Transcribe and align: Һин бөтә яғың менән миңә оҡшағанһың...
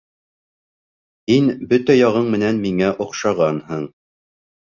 Һин 1.31 1.51
бөтә 1.73 1.97
яғың 1.99 2.33
менән 2.37 2.63
миңә 2.65 2.89
оҡшағанһың... 3.07 3.87